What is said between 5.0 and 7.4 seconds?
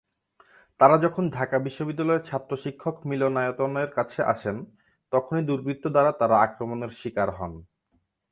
তখনি দুর্বৃত্ত দ্বারা তারা আক্রমণের স্বীকার